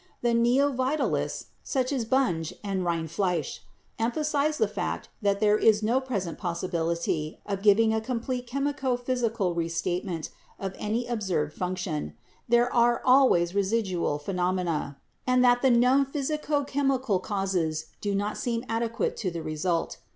[0.23, 3.59] The 'neo vitalists,' such as Bunge and Rindfleisch,
[3.99, 8.97] empha size the fact that there is no present possibility of giving a complete chemico
[8.99, 12.15] physical restatement of any observed function; that
[12.49, 18.15] there are always residual phenomena; and 24 BIOLOGY that the known physico chemical causes do
[18.15, 19.97] not seem adequate to the result.